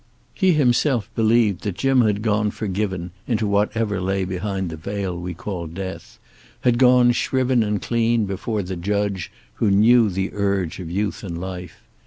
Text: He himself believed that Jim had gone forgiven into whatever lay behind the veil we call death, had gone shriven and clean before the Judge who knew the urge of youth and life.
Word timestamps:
He 0.33 0.53
himself 0.53 1.11
believed 1.13 1.61
that 1.61 1.77
Jim 1.77 2.01
had 2.01 2.23
gone 2.23 2.49
forgiven 2.49 3.11
into 3.27 3.45
whatever 3.45 4.01
lay 4.01 4.25
behind 4.25 4.71
the 4.71 4.75
veil 4.75 5.15
we 5.15 5.35
call 5.35 5.67
death, 5.67 6.17
had 6.61 6.79
gone 6.79 7.11
shriven 7.11 7.61
and 7.61 7.79
clean 7.79 8.25
before 8.25 8.63
the 8.63 8.75
Judge 8.75 9.31
who 9.61 9.69
knew 9.69 10.09
the 10.09 10.31
urge 10.33 10.79
of 10.79 10.89
youth 10.89 11.23
and 11.23 11.39
life. 11.39 11.83